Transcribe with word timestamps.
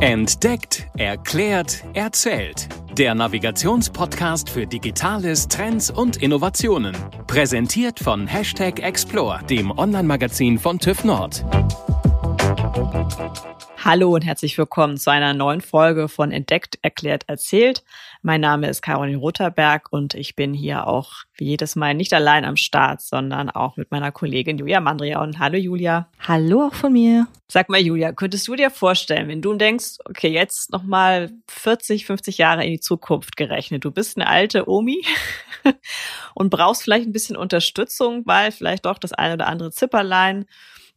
Entdeckt, 0.00 0.86
erklärt, 0.96 1.82
erzählt. 1.92 2.68
Der 2.96 3.16
Navigationspodcast 3.16 4.48
für 4.48 4.64
Digitales, 4.64 5.48
Trends 5.48 5.90
und 5.90 6.18
Innovationen. 6.18 6.96
Präsentiert 7.26 7.98
von 7.98 8.28
Hashtag 8.28 8.78
Explore, 8.78 9.40
dem 9.50 9.76
Online-Magazin 9.76 10.56
von 10.56 10.78
TÜV 10.78 11.02
Nord. 11.02 11.44
Hallo 13.84 14.14
und 14.14 14.24
herzlich 14.24 14.56
willkommen 14.56 14.98
zu 14.98 15.10
einer 15.10 15.34
neuen 15.34 15.60
Folge 15.60 16.08
von 16.08 16.30
Entdeckt, 16.30 16.78
Erklärt, 16.82 17.24
Erzählt. 17.26 17.82
Mein 18.22 18.40
Name 18.40 18.68
ist 18.68 18.82
Caroline 18.82 19.18
Rotherberg 19.18 19.92
und 19.92 20.14
ich 20.14 20.34
bin 20.34 20.52
hier 20.52 20.88
auch 20.88 21.12
wie 21.34 21.44
jedes 21.44 21.76
Mal 21.76 21.94
nicht 21.94 22.12
allein 22.12 22.44
am 22.44 22.56
Start, 22.56 23.00
sondern 23.00 23.48
auch 23.48 23.76
mit 23.76 23.92
meiner 23.92 24.10
Kollegin 24.10 24.58
Julia 24.58 24.80
Mandrion. 24.80 25.38
Hallo 25.38 25.56
Julia. 25.56 26.08
Hallo 26.26 26.66
auch 26.66 26.74
von 26.74 26.92
mir. 26.92 27.28
Sag 27.46 27.68
mal 27.68 27.80
Julia, 27.80 28.12
könntest 28.12 28.48
du 28.48 28.56
dir 28.56 28.70
vorstellen, 28.70 29.28
wenn 29.28 29.40
du 29.40 29.54
denkst, 29.54 29.98
okay, 30.04 30.30
jetzt 30.30 30.72
nochmal 30.72 31.30
40, 31.46 32.06
50 32.06 32.38
Jahre 32.38 32.64
in 32.64 32.72
die 32.72 32.80
Zukunft 32.80 33.36
gerechnet, 33.36 33.84
du 33.84 33.92
bist 33.92 34.16
eine 34.16 34.26
alte 34.26 34.68
Omi 34.68 35.04
und 36.34 36.50
brauchst 36.50 36.82
vielleicht 36.82 37.06
ein 37.06 37.12
bisschen 37.12 37.36
Unterstützung, 37.36 38.22
weil 38.26 38.50
vielleicht 38.50 38.84
doch 38.84 38.98
das 38.98 39.12
eine 39.12 39.34
oder 39.34 39.46
andere 39.46 39.70
Zipperlein 39.70 40.46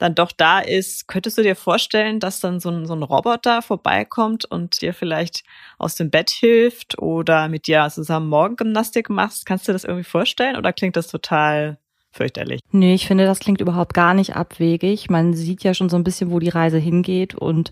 dann 0.01 0.15
doch 0.15 0.31
da 0.31 0.59
ist, 0.59 1.07
könntest 1.07 1.37
du 1.37 1.43
dir 1.43 1.55
vorstellen, 1.55 2.19
dass 2.19 2.39
dann 2.39 2.59
so 2.59 2.69
ein, 2.69 2.87
so 2.87 2.93
ein 2.93 3.03
Roboter 3.03 3.61
vorbeikommt 3.61 4.45
und 4.45 4.81
dir 4.81 4.95
vielleicht 4.95 5.43
aus 5.77 5.93
dem 5.93 6.09
Bett 6.09 6.31
hilft 6.31 6.97
oder 6.97 7.47
mit 7.49 7.67
dir 7.67 7.87
zusammen 7.89 8.27
Morgengymnastik 8.27 9.11
machst? 9.11 9.45
Kannst 9.45 9.67
du 9.67 9.73
das 9.73 9.83
irgendwie 9.83 10.03
vorstellen 10.03 10.55
oder 10.55 10.73
klingt 10.73 10.95
das 10.95 11.07
total 11.07 11.77
fürchterlich? 12.11 12.61
Nee, 12.71 12.95
ich 12.95 13.05
finde, 13.05 13.25
das 13.25 13.39
klingt 13.39 13.61
überhaupt 13.61 13.93
gar 13.93 14.15
nicht 14.15 14.35
abwegig. 14.35 15.11
Man 15.11 15.35
sieht 15.35 15.63
ja 15.63 15.75
schon 15.75 15.89
so 15.89 15.97
ein 15.97 16.03
bisschen, 16.03 16.31
wo 16.31 16.39
die 16.39 16.49
Reise 16.49 16.79
hingeht 16.79 17.35
und 17.35 17.71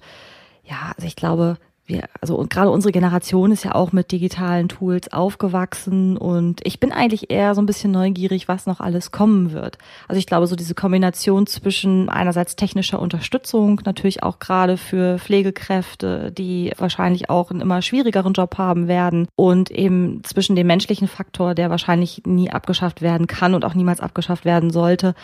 ja, 0.64 0.94
also 0.96 1.08
ich 1.08 1.16
glaube, 1.16 1.58
wir, 1.90 2.04
also 2.22 2.36
und 2.36 2.50
gerade 2.50 2.70
unsere 2.70 2.92
Generation 2.92 3.52
ist 3.52 3.66
ja 3.66 3.76
auch 3.76 3.92
mit 3.92 4.12
digitalen 4.12 4.70
Tools 4.70 5.12
aufgewachsen 5.12 6.18
und 6.18 6.62
ich 6.64 6.80
bin 6.80 6.92
eigentlich 6.92 7.30
eher 7.32 7.56
so 7.56 7.62
ein 7.62 7.66
bisschen 7.66 7.92
neugierig, 7.92 8.48
was 8.48 8.66
noch 8.66 8.80
alles 8.80 9.12
kommen 9.12 9.52
wird. 9.52 9.78
Also 10.08 10.20
ich 10.20 10.26
glaube, 10.26 10.48
so 10.48 10.56
diese 10.56 10.76
Kombination 10.76 11.48
zwischen 11.48 12.10
einerseits 12.10 12.56
technischer 12.56 13.00
Unterstützung, 13.00 13.82
natürlich 13.86 14.24
auch 14.24 14.40
gerade 14.40 14.78
für 14.78 15.20
Pflegekräfte, 15.20 16.32
die 16.32 16.72
wahrscheinlich 16.78 17.30
auch 17.30 17.52
einen 17.52 17.62
immer 17.62 17.82
schwierigeren 17.82 18.34
Job 18.34 18.58
haben 18.58 18.88
werden 18.88 19.28
und 19.36 19.72
eben 19.72 20.24
zwischen 20.24 20.56
dem 20.56 20.68
menschlichen 20.68 21.08
Faktor, 21.08 21.56
der 21.56 21.70
wahrscheinlich 21.70 22.22
nie 22.26 22.50
abgeschafft 22.52 23.02
werden 23.02 23.28
kann 23.28 23.54
und 23.54 23.66
auch 23.66 23.74
niemals 23.74 24.00
abgeschafft 24.00 24.46
werden 24.46 24.70
sollte, 24.70 25.16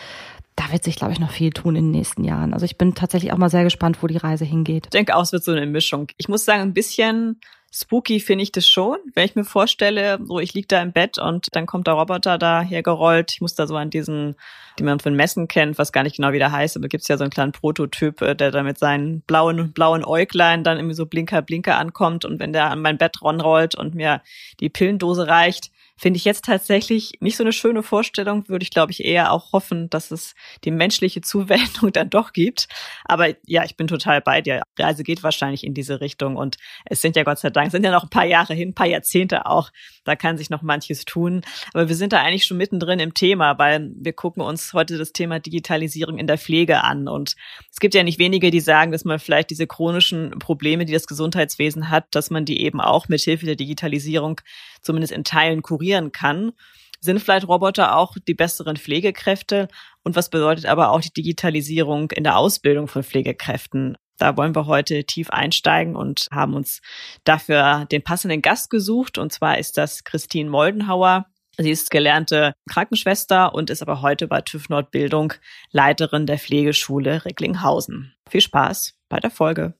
da 0.56 0.72
wird 0.72 0.84
sich, 0.84 0.96
glaube 0.96 1.14
ich, 1.14 1.20
noch 1.20 1.32
viel 1.32 1.52
tun 1.52 1.76
in 1.76 1.86
den 1.86 1.92
nächsten 1.92 2.24
Jahren. 2.24 2.54
Also 2.54 2.66
ich 2.66 2.78
bin 2.78 2.96
tatsächlich 2.96 3.34
auch 3.34 3.38
mal 3.38 3.50
sehr 3.50 3.64
gespannt, 3.64 4.02
wo 4.02 4.08
die 4.08 4.18
Reise 4.18 4.46
hingeht. 4.46 4.86
Ich 4.86 4.92
denke 4.92 5.16
auch, 5.16 5.24
es 5.24 5.34
wird 5.34 5.44
so 5.44 5.52
eine 5.52 5.66
Mischung. 5.66 6.08
Ich 6.18 6.30
muss 6.30 6.46
sagen, 6.46 6.62
ein 6.62 6.74
bisschen 6.74 7.40
spooky 7.76 8.22
finde 8.22 8.44
ich 8.44 8.54
das 8.54 8.68
schon. 8.68 8.98
Wenn 9.14 9.26
ich 9.26 9.36
mir 9.36 9.44
vorstelle, 9.44 10.18
so 10.24 10.40
ich 10.40 10.54
lieg 10.54 10.70
da 10.70 10.82
im 10.82 10.94
Bett 10.94 11.18
und 11.18 11.48
dann 11.52 11.66
kommt 11.66 11.88
der 11.88 11.96
Roboter 11.96 12.38
da 12.38 12.62
hergerollt. 12.62 13.34
Ich 13.34 13.42
muss 13.42 13.54
da 13.54 13.68
so 13.68 13.76
an 13.76 13.90
diesen, 13.90 14.36
die 14.80 14.84
man 14.84 15.02
von 15.02 15.14
Messen 15.14 15.50
kennt, 15.50 15.78
was 15.78 15.92
gar 15.92 16.04
nicht 16.04 16.16
genau 16.16 16.32
wie 16.32 16.40
der 16.40 16.54
heißt, 16.54 16.78
aber 16.78 16.88
gibt's 16.88 17.10
ja 17.10 17.18
so 17.18 17.26
einen 17.26 17.32
kleinen 17.32 17.52
Prototyp, 17.52 18.22
äh, 18.22 18.34
der 18.34 18.52
da 18.52 18.64
mit 18.64 18.78
seinen 18.78 19.22
blauen, 19.22 19.74
blauen 19.74 20.06
Äuglein 20.06 20.64
dann 20.64 20.78
irgendwie 20.78 20.96
so 20.96 21.06
Blinker, 21.06 21.42
Blinker 21.42 21.78
ankommt 21.78 22.24
und 22.24 22.40
wenn 22.40 22.54
der 22.54 22.72
an 22.72 22.82
mein 22.82 22.98
Bett 22.98 23.22
ranrollt 23.22 23.76
und 23.76 23.94
mir 23.94 24.22
die 24.62 24.70
Pillendose 24.70 25.28
reicht, 25.28 25.72
Finde 25.98 26.18
ich 26.18 26.26
jetzt 26.26 26.46
tatsächlich 26.46 27.14
nicht 27.22 27.38
so 27.38 27.44
eine 27.44 27.54
schöne 27.54 27.82
Vorstellung, 27.82 28.48
würde 28.50 28.64
ich 28.64 28.70
glaube 28.70 28.92
ich 28.92 29.04
eher 29.04 29.32
auch 29.32 29.54
hoffen, 29.54 29.90
dass 29.90 30.12
es 30.12 30.36
die 30.64 30.72
menschliche 30.72 31.22
Zuwendung 31.22 31.92
dann 31.94 32.10
doch 32.10 32.34
gibt. 32.34 32.68
Aber 33.06 33.30
ja, 33.46 33.64
ich 33.64 33.78
bin 33.78 33.88
total 33.88 34.22
bei 34.22 34.42
dir. 34.42 34.62
Die 34.78 34.82
Reise 34.82 35.04
geht 35.04 35.24
wahrscheinlich 35.24 35.64
in 35.64 35.74
diese 35.74 36.02
Richtung 36.02 36.36
und 36.36 36.58
es 36.86 37.02
sind 37.02 37.16
ja 37.16 37.24
Gott 37.24 37.40
sei 37.40 37.50
Dank, 37.50 37.72
sind 37.72 37.86
ja 37.86 37.92
noch 37.92 38.04
ein 38.04 38.10
paar 38.10 38.26
Jahre 38.26 38.54
hin, 38.54 38.70
ein 38.70 38.74
paar 38.76 38.88
Jahrzehnte 38.88 39.46
auch. 39.46 39.72
Da 40.04 40.16
kann 40.16 40.38
sich 40.38 40.50
noch 40.50 40.62
manches 40.62 41.06
tun. 41.06 41.42
Aber 41.74 41.88
wir 41.88 41.96
sind 41.96 42.14
da 42.14 42.22
eigentlich 42.22 42.46
schon 42.46 42.58
mittendrin 42.58 43.00
im 43.00 43.14
Thema, 43.14 43.58
weil 43.58 43.92
wir 43.96 44.14
gucken 44.14 44.44
uns 44.44 44.74
heute 44.74 44.98
das 44.98 45.14
Thema 45.14 45.40
Digitalisierung 45.40 46.18
in 46.18 46.28
der 46.28 46.38
Pflege 46.38 46.84
an. 46.84 47.08
Und 47.08 47.36
es 47.72 47.80
gibt 47.80 47.94
ja 47.96 48.04
nicht 48.04 48.20
wenige, 48.20 48.52
die 48.52 48.60
sagen, 48.60 48.92
dass 48.92 49.06
man 49.06 49.18
vielleicht 49.18 49.50
diese 49.50 49.66
chronischen 49.66 50.32
Probleme, 50.40 50.86
die 50.86 50.94
das 50.94 51.08
Gesundheitswesen 51.08 51.90
hat, 51.90 52.06
dass 52.12 52.30
man 52.30 52.46
die 52.46 52.62
eben 52.62 52.82
auch 52.82 53.08
mit 53.08 53.22
Hilfe 53.22 53.46
der 53.46 53.56
Digitalisierung 53.56 54.42
zumindest 54.86 55.14
in 55.14 55.24
Teilen 55.24 55.62
kurieren 55.62 56.12
kann. 56.12 56.54
Sind 57.02 57.20
vielleicht 57.20 57.48
Roboter 57.48 57.98
auch 57.98 58.16
die 58.28 58.34
besseren 58.34 58.78
Pflegekräfte? 58.78 59.68
Und 60.04 60.16
was 60.16 60.30
bedeutet 60.30 60.66
aber 60.66 60.92
auch 60.92 61.02
die 61.02 61.14
Digitalisierung 61.14 62.12
in 62.12 62.24
der 62.24 62.38
Ausbildung 62.38 62.88
von 62.88 63.04
Pflegekräften? 63.04 63.98
Da 64.18 64.38
wollen 64.38 64.56
wir 64.56 64.66
heute 64.66 65.04
tief 65.04 65.30
einsteigen 65.30 65.96
und 65.96 66.28
haben 66.32 66.54
uns 66.54 66.82
dafür 67.26 67.86
den 67.92 68.02
passenden 68.04 68.42
Gast 68.42 68.70
gesucht. 68.70 69.18
Und 69.18 69.34
zwar 69.34 69.58
ist 69.58 69.78
das 69.78 70.04
Christine 70.04 70.50
Moldenhauer. 70.50 71.26
Sie 71.58 71.72
ist 71.72 71.92
gelernte 71.92 72.54
Krankenschwester 72.70 73.54
und 73.54 73.70
ist 73.70 73.82
aber 73.82 74.02
heute 74.02 74.28
bei 74.28 74.42
TÜV 74.42 74.70
Nordbildung 74.70 75.34
Leiterin 75.72 76.26
der 76.26 76.38
Pflegeschule 76.38 77.24
Recklinghausen. 77.24 78.14
Viel 78.30 78.42
Spaß 78.42 78.98
bei 79.10 79.20
der 79.20 79.32
Folge. 79.32 79.74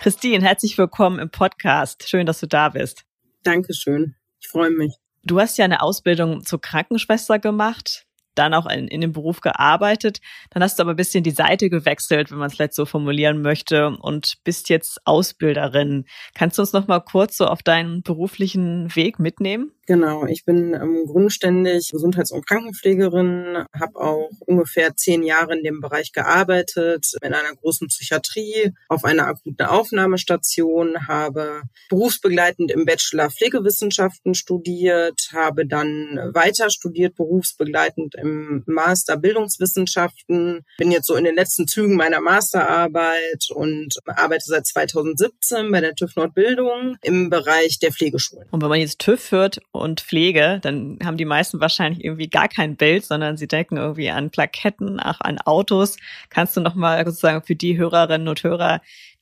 Christine, 0.00 0.44
herzlich 0.44 0.76
willkommen 0.78 1.18
im 1.18 1.30
Podcast. 1.30 2.08
Schön, 2.08 2.26
dass 2.26 2.40
du 2.40 2.46
da 2.46 2.68
bist. 2.70 3.04
Dankeschön. 3.42 4.14
Ich 4.40 4.48
freue 4.48 4.70
mich. 4.70 4.94
Du 5.24 5.40
hast 5.40 5.58
ja 5.58 5.64
eine 5.64 5.82
Ausbildung 5.82 6.44
zur 6.44 6.60
Krankenschwester 6.60 7.38
gemacht 7.38 8.06
dann 8.38 8.54
auch 8.54 8.66
in, 8.66 8.88
in 8.88 9.00
dem 9.00 9.12
Beruf 9.12 9.40
gearbeitet. 9.40 10.20
Dann 10.50 10.62
hast 10.62 10.78
du 10.78 10.82
aber 10.82 10.92
ein 10.92 10.96
bisschen 10.96 11.24
die 11.24 11.30
Seite 11.30 11.68
gewechselt, 11.68 12.30
wenn 12.30 12.38
man 12.38 12.46
es 12.48 12.54
vielleicht 12.54 12.74
so 12.74 12.86
formulieren 12.86 13.42
möchte, 13.42 13.88
und 13.88 14.38
bist 14.44 14.68
jetzt 14.68 15.00
Ausbilderin. 15.04 16.04
Kannst 16.34 16.58
du 16.58 16.62
uns 16.62 16.72
noch 16.72 16.86
mal 16.86 17.00
kurz 17.00 17.36
so 17.36 17.46
auf 17.46 17.62
deinen 17.62 18.02
beruflichen 18.02 18.94
Weg 18.94 19.18
mitnehmen? 19.18 19.72
Genau, 19.88 20.26
ich 20.26 20.44
bin 20.44 20.74
ähm, 20.74 21.06
grundständig 21.06 21.88
Gesundheits- 21.92 22.30
und 22.30 22.46
Krankenpflegerin, 22.46 23.64
habe 23.72 23.98
auch 23.98 24.28
ungefähr 24.44 24.94
zehn 24.94 25.22
Jahre 25.22 25.56
in 25.56 25.64
dem 25.64 25.80
Bereich 25.80 26.12
gearbeitet, 26.12 27.14
in 27.22 27.32
einer 27.32 27.54
großen 27.54 27.88
Psychiatrie, 27.88 28.74
auf 28.90 29.06
einer 29.06 29.26
akuten 29.26 29.64
Aufnahmestation, 29.64 31.08
habe 31.08 31.62
berufsbegleitend 31.88 32.70
im 32.70 32.84
Bachelor 32.84 33.30
Pflegewissenschaften 33.30 34.34
studiert, 34.34 35.30
habe 35.32 35.66
dann 35.66 36.20
weiter 36.34 36.68
studiert, 36.68 37.16
berufsbegleitend 37.16 38.14
im 38.16 38.64
Master 38.66 39.16
Bildungswissenschaften, 39.16 40.66
bin 40.76 40.90
jetzt 40.90 41.06
so 41.06 41.14
in 41.14 41.24
den 41.24 41.34
letzten 41.34 41.66
Zügen 41.66 41.96
meiner 41.96 42.20
Masterarbeit 42.20 43.48
und 43.54 43.96
arbeite 44.04 44.44
seit 44.44 44.66
2017 44.66 45.72
bei 45.72 45.80
der 45.80 45.94
TÜV 45.94 46.14
Nordbildung 46.16 46.98
im 47.00 47.30
Bereich 47.30 47.78
der 47.78 47.90
Pflegeschulen. 47.90 48.46
Und 48.50 48.60
wenn 48.60 48.68
man 48.68 48.80
jetzt 48.80 48.98
TÜV 48.98 49.30
hört 49.30 49.60
und 49.78 50.00
Pflege, 50.00 50.58
dann 50.62 50.98
haben 51.04 51.16
die 51.16 51.24
meisten 51.24 51.60
wahrscheinlich 51.60 52.04
irgendwie 52.04 52.28
gar 52.28 52.48
kein 52.48 52.76
Bild, 52.76 53.04
sondern 53.04 53.36
sie 53.36 53.48
denken 53.48 53.76
irgendwie 53.76 54.10
an 54.10 54.30
Plaketten, 54.30 55.00
auch 55.00 55.20
an 55.20 55.38
Autos. 55.38 55.96
Kannst 56.30 56.56
du 56.56 56.60
nochmal 56.60 57.04
sozusagen 57.04 57.42
für 57.44 57.56
die 57.56 57.78
Hörerinnen 57.78 58.28
und 58.28 58.42
Hörer, 58.42 58.80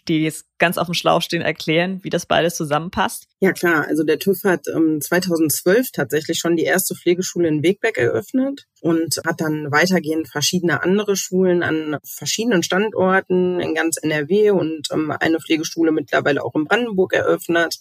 die 0.08 0.22
jetzt 0.22 0.46
ganz 0.58 0.78
auf 0.78 0.86
dem 0.86 0.94
Schlauch 0.94 1.22
stehen, 1.22 1.42
erklären, 1.42 2.00
wie 2.02 2.10
das 2.10 2.26
beides 2.26 2.56
zusammenpasst? 2.56 3.26
Ja 3.40 3.52
klar, 3.52 3.86
also 3.88 4.04
der 4.04 4.18
TÜV 4.18 4.44
hat 4.44 4.66
ähm, 4.74 5.00
2012 5.00 5.90
tatsächlich 5.92 6.38
schon 6.38 6.56
die 6.56 6.64
erste 6.64 6.94
Pflegeschule 6.94 7.48
in 7.48 7.62
Wegberg 7.62 7.98
eröffnet 7.98 8.66
und 8.80 9.20
hat 9.26 9.40
dann 9.40 9.70
weitergehend 9.70 10.28
verschiedene 10.28 10.82
andere 10.82 11.16
Schulen 11.16 11.62
an 11.62 11.98
verschiedenen 12.04 12.62
Standorten 12.62 13.60
in 13.60 13.74
ganz 13.74 13.96
NRW 13.96 14.50
und 14.50 14.88
ähm, 14.92 15.12
eine 15.18 15.40
Pflegeschule 15.40 15.92
mittlerweile 15.92 16.44
auch 16.44 16.54
in 16.54 16.64
Brandenburg 16.64 17.12
eröffnet 17.12 17.78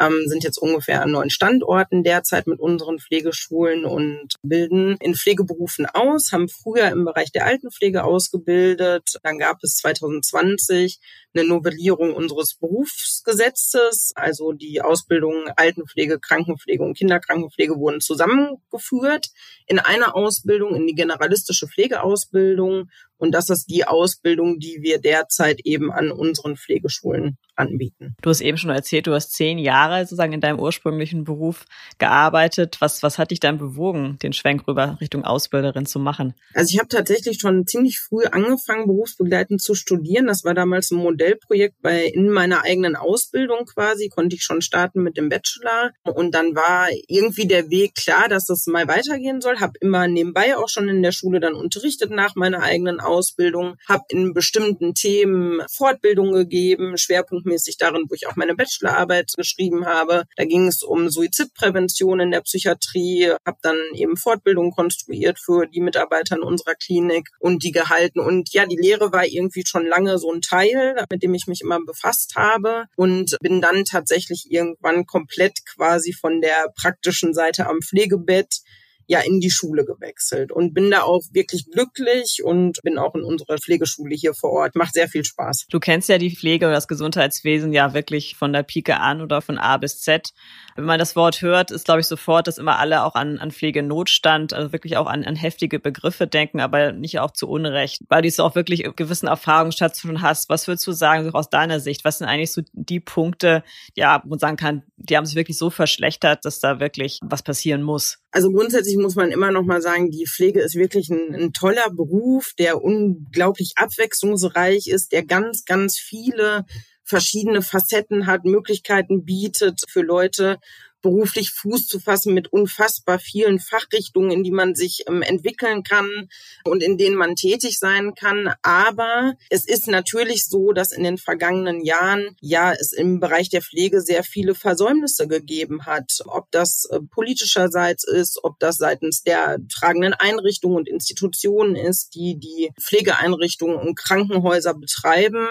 ähm, 0.00 0.24
sind 0.26 0.42
jetzt 0.42 0.58
ungefähr 0.58 1.02
an 1.02 1.12
neun 1.12 1.30
Standorten 1.30 2.02
derzeit 2.02 2.46
mit 2.46 2.58
unseren 2.58 2.98
Pflegeschulen 2.98 3.84
und 3.84 4.34
bilden 4.42 4.96
in 5.00 5.14
Pflegeberufen 5.14 5.86
aus, 5.86 6.32
haben 6.32 6.48
früher 6.48 6.88
im 6.88 7.04
Bereich 7.04 7.30
der 7.32 7.46
Altenpflege 7.46 8.04
ausgebildet. 8.04 9.18
Dann 9.22 9.38
gab 9.38 9.58
es 9.62 9.76
2020 9.76 10.98
eine 11.34 11.46
Novellierung 11.46 12.14
unseres 12.14 12.54
Berufsgesetzes. 12.54 14.12
Also 14.14 14.52
die 14.52 14.80
Ausbildung 14.82 15.48
Altenpflege, 15.56 16.18
Krankenpflege 16.18 16.82
und 16.82 16.96
Kinderkrankenpflege 16.96 17.76
wurden 17.76 18.00
zusammengeführt 18.00 19.28
in 19.66 19.78
einer 19.78 20.16
Ausbildung, 20.16 20.74
in 20.74 20.86
die 20.86 20.94
generalistische 20.94 21.68
Pflegeausbildung. 21.68 22.88
Und 23.16 23.32
das 23.32 23.50
ist 23.50 23.66
die 23.66 23.84
Ausbildung, 23.84 24.58
die 24.58 24.78
wir 24.80 24.98
derzeit 24.98 25.60
eben 25.64 25.92
an 25.92 26.10
unseren 26.10 26.56
Pflegeschulen 26.56 27.36
anbieten. 27.54 28.16
Du 28.22 28.30
hast 28.30 28.40
eben 28.40 28.56
schon 28.56 28.70
erzählt, 28.70 29.06
du 29.06 29.12
hast 29.12 29.32
zehn 29.34 29.58
Jahre 29.58 30.00
sozusagen 30.00 30.32
in 30.32 30.40
deinem 30.40 30.58
ursprünglichen 30.58 31.24
Beruf 31.24 31.66
gearbeitet. 31.98 32.78
Was, 32.80 33.02
was 33.02 33.18
hat 33.18 33.30
dich 33.30 33.40
dann 33.40 33.58
bewogen, 33.58 34.18
den 34.22 34.32
Schwenk 34.32 34.66
rüber 34.66 34.96
Richtung 35.02 35.24
Ausbilderin 35.24 35.84
zu 35.84 35.98
machen? 35.98 36.34
Also 36.54 36.72
ich 36.72 36.78
habe 36.78 36.88
tatsächlich 36.88 37.38
schon 37.38 37.66
ziemlich 37.66 38.00
früh 38.00 38.24
angefangen, 38.24 38.86
berufsbegleitend 38.86 39.60
zu 39.60 39.74
studieren. 39.74 40.26
Das 40.26 40.44
war 40.44 40.54
damals 40.54 40.90
ein 40.90 40.96
Modell 40.96 41.19
Modellprojekt 41.20 41.76
bei 41.82 42.04
in 42.04 42.30
meiner 42.30 42.64
eigenen 42.64 42.96
Ausbildung 42.96 43.66
quasi, 43.66 44.08
konnte 44.08 44.36
ich 44.36 44.42
schon 44.42 44.62
starten 44.62 45.02
mit 45.02 45.16
dem 45.16 45.28
Bachelor. 45.28 45.92
Und 46.04 46.34
dann 46.34 46.54
war 46.54 46.88
irgendwie 47.08 47.46
der 47.46 47.68
Weg 47.70 47.94
klar, 47.94 48.28
dass 48.28 48.46
das 48.46 48.66
mal 48.66 48.88
weitergehen 48.88 49.40
soll. 49.40 49.60
Habe 49.60 49.74
immer 49.80 50.08
nebenbei 50.08 50.56
auch 50.56 50.68
schon 50.68 50.88
in 50.88 51.02
der 51.02 51.12
Schule 51.12 51.40
dann 51.40 51.54
unterrichtet 51.54 52.10
nach 52.10 52.34
meiner 52.36 52.62
eigenen 52.62 53.00
Ausbildung. 53.00 53.76
Habe 53.88 54.04
in 54.08 54.32
bestimmten 54.32 54.94
Themen 54.94 55.62
Fortbildung 55.70 56.32
gegeben, 56.32 56.96
schwerpunktmäßig 56.96 57.76
darin, 57.76 58.06
wo 58.08 58.14
ich 58.14 58.26
auch 58.26 58.36
meine 58.36 58.54
Bachelorarbeit 58.54 59.32
geschrieben 59.36 59.86
habe. 59.86 60.24
Da 60.36 60.44
ging 60.44 60.66
es 60.66 60.82
um 60.82 61.10
Suizidprävention 61.10 62.20
in 62.20 62.30
der 62.30 62.40
Psychiatrie. 62.40 63.32
Habe 63.46 63.58
dann 63.62 63.76
eben 63.94 64.16
Fortbildung 64.16 64.70
konstruiert 64.70 65.38
für 65.38 65.66
die 65.66 65.80
Mitarbeiter 65.80 66.36
in 66.36 66.42
unserer 66.42 66.74
Klinik 66.74 67.28
und 67.38 67.62
die 67.62 67.72
gehalten. 67.72 68.20
Und 68.20 68.52
ja, 68.52 68.64
die 68.64 68.78
Lehre 68.80 69.12
war 69.12 69.26
irgendwie 69.26 69.64
schon 69.66 69.86
lange 69.86 70.18
so 70.18 70.32
ein 70.32 70.40
Teil, 70.40 71.04
mit 71.10 71.22
dem 71.22 71.34
ich 71.34 71.46
mich 71.46 71.60
immer 71.60 71.80
befasst 71.84 72.34
habe 72.36 72.86
und 72.96 73.36
bin 73.40 73.60
dann 73.60 73.84
tatsächlich 73.84 74.46
irgendwann 74.50 75.06
komplett 75.06 75.58
quasi 75.66 76.12
von 76.12 76.40
der 76.40 76.72
praktischen 76.74 77.34
Seite 77.34 77.66
am 77.66 77.80
Pflegebett 77.82 78.60
ja 79.06 79.20
in 79.20 79.40
die 79.40 79.50
Schule 79.50 79.84
gewechselt 79.84 80.52
und 80.52 80.74
bin 80.74 80.90
da 80.90 81.02
auch 81.02 81.22
wirklich 81.32 81.70
glücklich 81.70 82.42
und 82.42 82.80
bin 82.82 82.98
auch 82.98 83.14
in 83.14 83.22
unserer 83.22 83.58
Pflegeschule 83.58 84.14
hier 84.14 84.34
vor 84.34 84.50
Ort. 84.50 84.74
Macht 84.74 84.94
sehr 84.94 85.08
viel 85.08 85.24
Spaß. 85.24 85.66
Du 85.70 85.80
kennst 85.80 86.08
ja 86.08 86.18
die 86.18 86.34
Pflege 86.34 86.66
oder 86.66 86.74
das 86.74 86.88
Gesundheitswesen 86.88 87.72
ja 87.72 87.94
wirklich 87.94 88.36
von 88.36 88.52
der 88.52 88.62
Pike 88.62 88.98
an 88.98 89.20
oder 89.20 89.42
von 89.42 89.58
A 89.58 89.76
bis 89.76 90.00
Z. 90.00 90.30
Wenn 90.76 90.84
man 90.84 90.98
das 90.98 91.16
Wort 91.16 91.42
hört, 91.42 91.70
ist 91.70 91.84
glaube 91.84 92.00
ich 92.00 92.06
sofort, 92.06 92.46
dass 92.46 92.58
immer 92.58 92.78
alle 92.78 93.04
auch 93.04 93.14
an, 93.14 93.38
an 93.38 93.50
Pflegenotstand, 93.50 94.52
also 94.52 94.72
wirklich 94.72 94.96
auch 94.96 95.06
an, 95.06 95.24
an 95.24 95.36
heftige 95.36 95.78
Begriffe 95.78 96.26
denken, 96.26 96.60
aber 96.60 96.92
nicht 96.92 97.18
auch 97.18 97.32
zu 97.32 97.48
Unrecht, 97.48 98.02
weil 98.08 98.22
du 98.22 98.30
so 98.30 98.44
auch 98.44 98.54
wirklich 98.54 98.84
gewissen 98.96 99.26
Erfahrungsschatz 99.26 100.00
schon 100.00 100.22
hast. 100.22 100.48
Was 100.48 100.66
würdest 100.66 100.86
du 100.86 100.92
sagen, 100.92 101.24
so 101.24 101.30
aus 101.32 101.50
deiner 101.50 101.80
Sicht? 101.80 102.04
Was 102.04 102.18
sind 102.18 102.28
eigentlich 102.28 102.52
so 102.52 102.62
die 102.72 103.00
Punkte, 103.00 103.62
ja, 103.94 104.20
wo 104.24 104.30
man 104.30 104.38
sagen 104.38 104.56
kann, 104.56 104.82
die 104.96 105.16
haben 105.16 105.26
sich 105.26 105.36
wirklich 105.36 105.58
so 105.58 105.70
verschlechtert, 105.70 106.44
dass 106.44 106.60
da 106.60 106.80
wirklich 106.80 107.18
was 107.22 107.42
passieren 107.42 107.82
muss? 107.82 108.18
Also 108.32 108.50
grundsätzlich 108.50 108.96
muss 109.00 109.16
man 109.16 109.30
immer 109.30 109.50
noch 109.50 109.64
mal 109.64 109.82
sagen, 109.82 110.10
die 110.10 110.26
Pflege 110.26 110.60
ist 110.60 110.74
wirklich 110.74 111.10
ein, 111.10 111.34
ein, 111.34 111.52
toller 111.52 111.90
Beruf, 111.90 112.52
der 112.58 112.82
unglaublich 112.82 113.72
abwechslungsreich 113.76 114.88
ist, 114.88 115.12
der 115.12 115.24
ganz, 115.24 115.64
ganz 115.64 115.98
viele 115.98 116.64
verschiedene 117.04 117.62
Facetten 117.62 118.26
hat, 118.26 118.44
Möglichkeiten 118.44 119.24
bietet 119.24 119.80
für 119.88 120.02
Leute 120.02 120.58
beruflich 121.02 121.50
Fuß 121.50 121.86
zu 121.86 122.00
fassen 122.00 122.34
mit 122.34 122.52
unfassbar 122.52 123.18
vielen 123.18 123.58
Fachrichtungen, 123.58 124.30
in 124.30 124.42
die 124.42 124.50
man 124.50 124.74
sich 124.74 125.04
ähm, 125.08 125.22
entwickeln 125.22 125.82
kann 125.82 126.28
und 126.64 126.82
in 126.82 126.98
denen 126.98 127.16
man 127.16 127.36
tätig 127.36 127.78
sein 127.78 128.14
kann. 128.14 128.52
Aber 128.62 129.34
es 129.48 129.66
ist 129.66 129.88
natürlich 129.88 130.46
so, 130.46 130.72
dass 130.72 130.92
in 130.92 131.02
den 131.02 131.18
vergangenen 131.18 131.82
Jahren 131.84 132.36
ja 132.40 132.72
es 132.72 132.92
im 132.92 133.20
Bereich 133.20 133.48
der 133.48 133.62
Pflege 133.62 134.00
sehr 134.00 134.22
viele 134.22 134.54
Versäumnisse 134.54 135.26
gegeben 135.26 135.86
hat. 135.86 136.20
Ob 136.26 136.50
das 136.50 136.86
äh, 136.90 137.00
politischerseits 137.00 138.04
ist, 138.04 138.40
ob 138.42 138.58
das 138.58 138.76
seitens 138.76 139.22
der 139.22 139.58
tragenden 139.72 140.14
Einrichtungen 140.14 140.76
und 140.76 140.88
Institutionen 140.88 141.76
ist, 141.76 142.14
die 142.14 142.38
die 142.38 142.70
Pflegeeinrichtungen 142.80 143.76
und 143.76 143.96
Krankenhäuser 143.96 144.74
betreiben, 144.74 145.48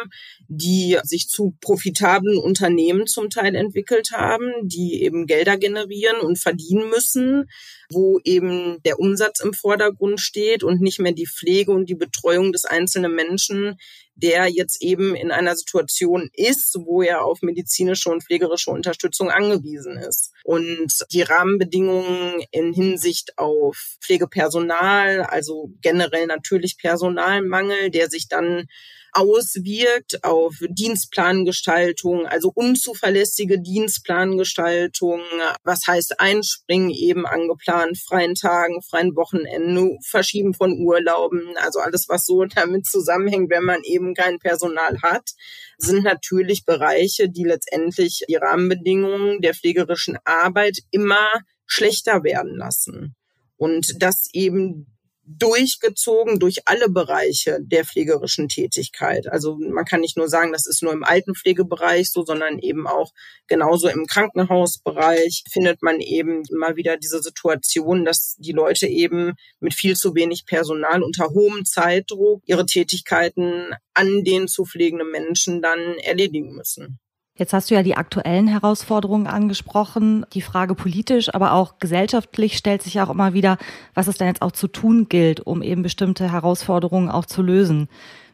die 0.47 0.97
sich 1.03 1.29
zu 1.29 1.55
profitablen 1.61 2.37
Unternehmen 2.37 3.07
zum 3.07 3.29
Teil 3.29 3.55
entwickelt 3.55 4.11
haben, 4.11 4.51
die 4.63 5.03
eben 5.03 5.27
Geld 5.27 5.38
Gelder 5.39 5.57
generieren 5.57 6.19
und 6.19 6.37
verdienen 6.37 6.89
müssen, 6.89 7.49
wo 7.89 8.19
eben 8.25 8.81
der 8.83 8.99
Umsatz 8.99 9.39
im 9.39 9.53
Vordergrund 9.53 10.19
steht 10.19 10.63
und 10.63 10.81
nicht 10.81 10.99
mehr 10.99 11.13
die 11.13 11.27
Pflege 11.27 11.71
und 11.71 11.87
die 11.87 11.95
Betreuung 11.95 12.51
des 12.51 12.65
einzelnen 12.65 13.15
Menschen, 13.15 13.77
der 14.15 14.47
jetzt 14.47 14.81
eben 14.81 15.15
in 15.15 15.31
einer 15.31 15.55
Situation 15.55 16.29
ist, 16.33 16.77
wo 16.83 17.01
er 17.01 17.23
auf 17.23 17.41
medizinische 17.41 18.09
und 18.09 18.23
pflegerische 18.23 18.69
Unterstützung 18.69 19.31
angewiesen 19.31 19.97
ist. 19.97 20.28
Und 20.43 20.93
die 21.11 21.21
Rahmenbedingungen 21.21 22.43
in 22.51 22.73
Hinsicht 22.73 23.37
auf 23.37 23.97
Pflegepersonal, 24.01 25.21
also 25.21 25.71
generell 25.81 26.27
natürlich 26.27 26.77
Personalmangel, 26.77 27.91
der 27.91 28.09
sich 28.09 28.27
dann 28.27 28.67
auswirkt 29.11 30.23
auf 30.23 30.55
Dienstplangestaltung, 30.69 32.27
also 32.27 32.51
unzuverlässige 32.53 33.59
Dienstplangestaltung, 33.59 35.21
was 35.63 35.81
heißt 35.87 36.19
Einspringen 36.19 36.91
eben 36.91 37.25
angeplant, 37.25 37.97
freien 37.97 38.35
Tagen, 38.35 38.81
freien 38.81 39.15
Wochenenden, 39.15 39.99
Verschieben 40.03 40.53
von 40.53 40.77
Urlauben, 40.79 41.55
also 41.57 41.79
alles, 41.79 42.07
was 42.07 42.25
so 42.25 42.45
damit 42.55 42.85
zusammenhängt, 42.85 43.49
wenn 43.49 43.63
man 43.63 43.83
eben 43.83 44.13
kein 44.13 44.39
Personal 44.39 45.01
hat, 45.01 45.31
sind 45.79 46.03
natürlich 46.03 46.65
Bereiche, 46.65 47.29
die 47.29 47.45
letztendlich 47.45 48.23
die 48.27 48.35
Rahmenbedingungen 48.35 49.41
der 49.41 49.55
pflegerischen 49.55 50.17
Arbeit 50.25 50.79
immer 50.91 51.31
schlechter 51.65 52.23
werden 52.23 52.55
lassen. 52.55 53.15
Und 53.55 54.01
das 54.01 54.29
eben 54.33 54.98
durchgezogen 55.37 56.39
durch 56.39 56.67
alle 56.67 56.89
Bereiche 56.89 57.59
der 57.61 57.85
pflegerischen 57.85 58.47
Tätigkeit. 58.47 59.27
Also 59.27 59.57
man 59.57 59.85
kann 59.85 60.01
nicht 60.01 60.17
nur 60.17 60.27
sagen, 60.27 60.51
das 60.51 60.65
ist 60.65 60.81
nur 60.81 60.91
im 60.91 61.03
Altenpflegebereich 61.03 62.09
so, 62.09 62.25
sondern 62.25 62.57
eben 62.59 62.87
auch 62.87 63.11
genauso 63.47 63.89
im 63.89 64.07
Krankenhausbereich 64.07 65.43
findet 65.51 65.83
man 65.83 65.99
eben 65.99 66.43
immer 66.49 66.75
wieder 66.75 66.97
diese 66.97 67.21
Situation, 67.21 68.05
dass 68.05 68.35
die 68.39 68.53
Leute 68.53 68.87
eben 68.87 69.33
mit 69.59 69.75
viel 69.75 69.95
zu 69.95 70.15
wenig 70.15 70.45
Personal 70.45 71.03
unter 71.03 71.29
hohem 71.29 71.63
Zeitdruck 71.63 72.41
ihre 72.45 72.65
Tätigkeiten 72.65 73.73
an 73.93 74.23
den 74.23 74.47
zu 74.47 74.65
pflegenden 74.65 75.11
Menschen 75.11 75.61
dann 75.61 75.97
erledigen 75.99 76.55
müssen. 76.55 76.99
Jetzt 77.39 77.53
hast 77.53 77.71
du 77.71 77.75
ja 77.75 77.83
die 77.83 77.95
aktuellen 77.95 78.47
Herausforderungen 78.47 79.25
angesprochen. 79.25 80.25
Die 80.33 80.41
Frage 80.41 80.75
politisch, 80.75 81.33
aber 81.33 81.53
auch 81.53 81.79
gesellschaftlich 81.79 82.57
stellt 82.57 82.83
sich 82.83 82.95
ja 82.95 83.05
auch 83.05 83.09
immer 83.09 83.33
wieder, 83.33 83.57
was 83.93 84.07
es 84.07 84.17
denn 84.17 84.27
jetzt 84.27 84.41
auch 84.41 84.51
zu 84.51 84.67
tun 84.67 85.07
gilt, 85.07 85.39
um 85.39 85.61
eben 85.61 85.81
bestimmte 85.81 86.29
Herausforderungen 86.29 87.09
auch 87.09 87.25
zu 87.25 87.41
lösen. 87.41 87.87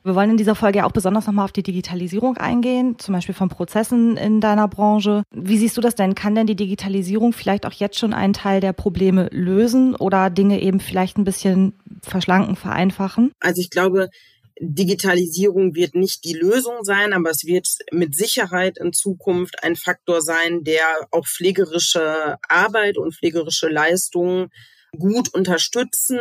Wir 0.03 0.15
wollen 0.15 0.31
in 0.31 0.37
dieser 0.37 0.55
Folge 0.55 0.79
ja 0.79 0.85
auch 0.85 0.91
besonders 0.91 1.27
nochmal 1.27 1.45
auf 1.45 1.51
die 1.51 1.61
Digitalisierung 1.61 2.37
eingehen, 2.37 2.97
zum 2.97 3.13
Beispiel 3.13 3.35
von 3.35 3.49
Prozessen 3.49 4.17
in 4.17 4.41
deiner 4.41 4.67
Branche. 4.67 5.21
Wie 5.31 5.57
siehst 5.57 5.77
du 5.77 5.81
das 5.81 5.93
denn? 5.93 6.15
Kann 6.15 6.33
denn 6.33 6.47
die 6.47 6.55
Digitalisierung 6.55 7.31
vielleicht 7.31 7.67
auch 7.67 7.73
jetzt 7.73 7.99
schon 7.99 8.13
einen 8.13 8.33
Teil 8.33 8.59
der 8.59 8.73
Probleme 8.73 9.29
lösen 9.31 9.95
oder 9.95 10.31
Dinge 10.31 10.61
eben 10.61 10.79
vielleicht 10.79 11.19
ein 11.19 11.25
bisschen 11.25 11.73
verschlanken, 12.01 12.55
vereinfachen? 12.55 13.31
Also 13.39 13.61
ich 13.61 13.69
glaube, 13.69 14.09
Digitalisierung 14.59 15.75
wird 15.75 15.95
nicht 15.95 16.23
die 16.23 16.33
Lösung 16.33 16.83
sein, 16.83 17.13
aber 17.13 17.29
es 17.29 17.45
wird 17.45 17.67
mit 17.91 18.15
Sicherheit 18.15 18.77
in 18.77 18.93
Zukunft 18.93 19.63
ein 19.63 19.75
Faktor 19.75 20.21
sein, 20.21 20.63
der 20.63 20.85
auch 21.11 21.27
pflegerische 21.27 22.37
Arbeit 22.47 22.97
und 22.97 23.13
pflegerische 23.13 23.67
Leistungen 23.67 24.49
gut 24.97 25.33
unterstützen 25.33 26.19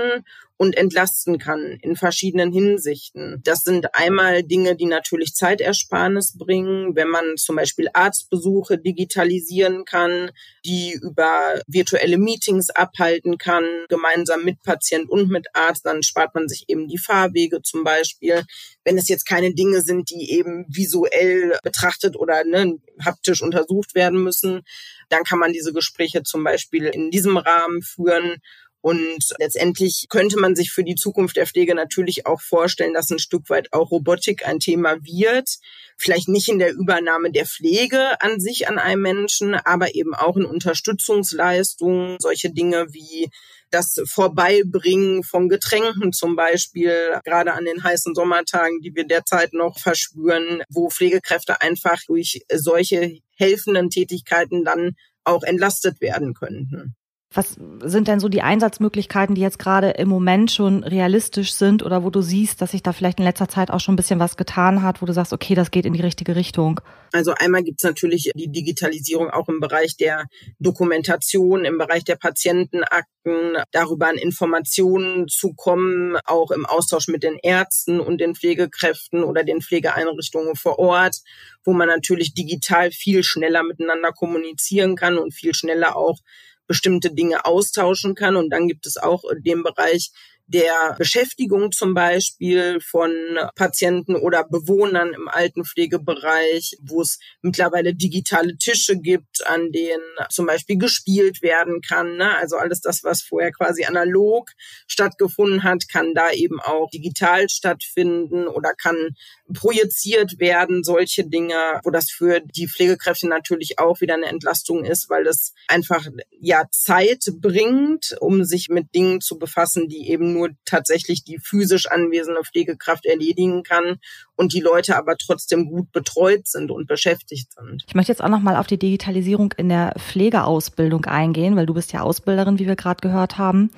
und 0.65 0.79
entlasten 0.79 1.39
kann 1.39 1.79
in 1.83 1.95
verschiedenen 1.95 2.51
Hinsichten. 2.51 3.41
Das 3.45 3.65
sind 3.65 3.95
einmal 3.95 4.43
Dinge, 4.43 4.77
die 4.77 4.87
natürlich 4.87 5.35
Zeitersparnis 5.35 6.39
bringen, 6.39 6.97
wenn 6.97 7.09
man 7.09 7.37
zum 7.37 7.57
Beispiel 7.57 7.89
Arztbesuche 7.93 8.79
digitalisieren 8.79 9.85
kann, 9.85 10.31
die 10.65 10.99
über 11.03 11.61
virtuelle 11.67 12.17
Meetings 12.17 12.71
abhalten 12.71 13.37
kann, 13.37 13.65
gemeinsam 13.91 14.43
mit 14.45 14.63
Patient 14.63 15.11
und 15.11 15.29
mit 15.29 15.49
Arzt, 15.53 15.85
dann 15.85 16.03
spart 16.03 16.35
man 16.35 16.49
sich 16.49 16.65
eben 16.69 16.89
die 16.89 16.99
Fahrwege 16.99 17.61
zum 17.61 17.85
Beispiel. 17.85 18.43
Wenn 18.85 18.97
es 18.97 19.09
jetzt 19.09 19.27
keine 19.27 19.53
Dinge 19.53 19.83
sind, 19.83 20.09
die 20.09 20.31
eben 20.31 20.65
visuell 20.69 21.59
betrachtet 21.63 22.17
oder 22.17 22.43
ne, 22.45 22.79
haptisch 23.05 23.43
untersucht 23.43 23.95
werden 23.95 24.23
müssen, 24.23 24.63
dann 25.11 25.25
kann 25.25 25.39
man 25.39 25.53
diese 25.53 25.75
Gespräche 25.75 26.23
zum 26.23 26.43
Beispiel 26.43 26.87
in 26.87 27.11
diesem 27.11 27.37
Rahmen 27.37 27.83
führen 27.83 28.41
und 28.85 29.33
letztendlich 29.39 30.09
könnte 30.11 30.39
man 30.39 30.55
sich 30.55 30.71
für 30.71 30.85
die 30.85 30.95
Zukunft 30.95 31.37
der 31.37 31.47
Pflege 31.47 31.75
natürlich 31.75 32.27
auch 32.27 32.43
vorstellen, 32.43 32.93
dass 32.93 33.09
ein 33.09 33.19
Stück 33.19 33.49
weit 33.49 33.73
auch 33.73 33.91
Robotik 33.91 34.47
ein 34.47 34.59
Thema 34.59 35.03
wird. 35.03 35.49
Vielleicht 35.97 36.29
nicht 36.29 36.51
in 36.51 36.59
der 36.59 36.75
Übernahme 36.75 37.31
der 37.33 37.47
Pflege 37.47 38.21
an 38.21 38.41
sich 38.41 38.69
an 38.69 38.79
einem 38.79 39.01
Menschen, 39.01 39.55
aber 39.55 39.95
eben 39.95 40.15
auch 40.15 40.37
in 40.37 40.45
Unterstützungsleistungen, 40.45 42.19
solche 42.21 42.53
Dinge 42.53 42.93
wie 42.93 43.31
das 43.71 44.03
Vorbeibringen 44.05 45.23
von 45.23 45.49
Getränken 45.49 46.13
zum 46.13 46.37
Beispiel, 46.37 47.19
gerade 47.25 47.55
an 47.55 47.65
den 47.65 47.83
heißen 47.83 48.15
Sommertagen, 48.15 48.83
die 48.83 48.95
wir 48.95 49.07
derzeit 49.07 49.55
noch 49.55 49.79
verspüren, 49.79 50.63
wo 50.69 50.91
Pflegekräfte 50.91 51.63
einfach 51.63 52.03
durch 52.07 52.43
solche 52.53 53.19
helfenden 53.39 53.89
Tätigkeiten 53.89 54.63
dann 54.63 54.95
auch 55.25 55.43
entlastet 55.43 56.03
werden 56.03 56.35
könnten. 56.35 56.97
Was 57.35 57.57
sind 57.83 58.07
denn 58.07 58.21
so 58.21 58.29
die 58.29 58.43
Einsatzmöglichkeiten, 58.43 59.35
die 59.35 59.41
jetzt 59.41 59.59
gerade 59.59 59.91
im 59.91 60.09
Moment 60.09 60.53
schon 60.53 60.85
realistisch 60.85 61.53
sind 61.53 61.83
oder 61.83 62.05
wo 62.05 62.11
du 62.11 62.21
siehst, 62.21 62.63
dass 62.63 62.71
sich 62.71 62.83
da 62.83 62.93
vielleicht 62.93 63.19
in 63.19 63.25
letzter 63.25 63.49
Zeit 63.49 63.71
auch 63.71 63.81
schon 63.81 63.95
ein 63.95 63.97
bisschen 63.97 64.21
was 64.21 64.37
getan 64.37 64.83
hat, 64.83 65.03
wo 65.03 65.07
du 65.07 65.13
sagst, 65.13 65.33
okay, 65.33 65.57
das 65.57 65.73
geht 65.73 65.85
in 65.85 65.95
die 65.95 66.01
richtige 66.01 66.37
Richtung? 66.37 66.81
Also 67.13 67.35
einmal 67.37 67.65
gibt's 67.65 67.83
natürlich 67.83 68.31
die 68.35 68.51
Digitalisierung 68.51 69.31
auch 69.31 69.49
im 69.49 69.59
Bereich 69.59 69.97
der 69.97 70.27
Dokumentation, 70.61 71.65
im 71.65 71.77
Bereich 71.77 72.05
der 72.05 72.17
Patientenakten, 72.17 73.57
darüber 73.73 74.09
an 74.09 74.17
Informationen 74.17 75.27
zu 75.29 75.55
kommen, 75.55 76.17
auch 76.27 76.51
im 76.51 76.67
Austausch 76.67 77.09
mit 77.09 77.23
den 77.23 77.39
Ärzten 77.43 77.99
und 78.01 78.21
den 78.21 78.35
Pflegekräften 78.35 79.25
oder 79.25 79.45
den 79.45 79.61
Pflegeeinrichtungen 79.61 80.57
vor 80.57 80.79
Ort, 80.79 81.17
wo 81.65 81.73
man 81.73 81.89
natürlich 81.89 82.35
digital 82.35 82.91
viel 82.91 83.25
schneller 83.25 83.63
miteinander 83.63 84.13
kommunizieren 84.13 84.95
kann 84.95 85.19
und 85.19 85.35
viel 85.35 85.55
schneller 85.55 85.97
auch 85.97 86.19
bestimmte 86.67 87.15
Dinge 87.15 87.45
austauschen 87.45 88.15
kann. 88.15 88.37
Und 88.37 88.51
dann 88.51 88.69
gibt 88.69 88.87
es 88.87 88.97
auch 88.97 89.23
den 89.45 89.63
Bereich 89.63 90.11
der 90.47 90.95
Beschäftigung 90.99 91.73
zum 91.73 91.95
Beispiel 91.95 92.79
von 92.81 93.11
Patienten 93.55 94.15
oder 94.15 94.45
Bewohnern 94.45 95.13
im 95.15 95.29
Altenpflegebereich, 95.29 96.77
wo 96.83 97.01
es 97.01 97.19
mittlerweile 97.41 97.95
digitale 97.95 98.57
Tische 98.59 98.99
gibt, 98.99 99.47
an 99.47 99.73
denen 99.73 100.03
zum 100.29 100.47
Beispiel 100.47 100.77
gespielt 100.77 101.41
werden 101.43 101.81
kann. 101.81 102.17
Ne? 102.17 102.37
Also 102.37 102.57
alles 102.57 102.81
das, 102.81 103.03
was 103.05 103.23
vorher 103.23 103.53
quasi 103.53 103.85
analog 103.85 104.51
stattgefunden 104.87 105.63
hat, 105.63 105.85
kann 105.91 106.15
da 106.15 106.31
eben 106.31 106.61
auch 106.61 106.91
digital 106.91 107.49
stattfinden 107.49 108.47
oder 108.47 108.75
kann 108.75 109.15
projiziert 109.53 110.39
werden, 110.39 110.85
solche 110.85 111.25
Dinge, 111.25 111.81
wo 111.85 111.91
das 111.91 112.11
für 112.11 112.41
die 112.41 112.69
Pflegekräfte 112.69 113.29
natürlich 113.29 113.79
auch 113.79 114.01
wieder 114.01 114.15
eine 114.15 114.27
Entlastung 114.27 114.85
ist, 114.85 115.11
weil 115.11 115.27
es 115.27 115.53
einfach 115.69 116.07
ja 116.41 116.65
Zeit 116.71 117.25
bringt, 117.41 118.17
um 118.21 118.45
sich 118.45 118.69
mit 118.69 118.95
Dingen 118.95 119.21
zu 119.21 119.39
befassen, 119.39 119.89
die 119.89 120.09
eben 120.09 120.33
nur 120.33 120.51
tatsächlich 120.65 121.25
die 121.25 121.39
physisch 121.39 121.87
anwesende 121.87 122.43
Pflegekraft 122.43 123.05
erledigen 123.05 123.63
kann 123.63 123.99
und 124.37 124.53
die 124.53 124.61
Leute 124.61 124.97
aber 124.97 125.17
trotzdem 125.17 125.67
gut 125.67 125.93
betreut 125.93 126.47
sind 126.47 126.71
und 126.71 126.87
beschäftigt 126.87 127.53
sind. 127.53 127.85
Ich 127.87 127.95
möchte 127.95 128.13
jetzt 128.13 128.23
auch 128.23 128.29
noch 128.29 128.41
mal 128.41 128.57
auf 128.57 128.67
die 128.67 128.79
Digitalisierung 128.79 129.53
in 129.57 129.69
der 129.69 129.95
Pflegeausbildung 129.99 131.05
eingehen, 131.05 131.57
weil 131.57 131.67
du 131.67 131.75
bist 131.75 131.93
ja 131.93 132.01
Ausbilderin, 132.01 132.59
wie 132.59 132.67
wir 132.67 132.77
gerade 132.77 133.01
gehört 133.01 133.39
haben. 133.39 133.71